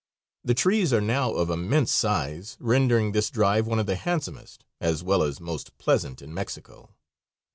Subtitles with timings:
[0.43, 5.03] The trees are now of immense size, rendering this drive one of the handsomest, as
[5.03, 6.95] well as most pleasant, in Mexico.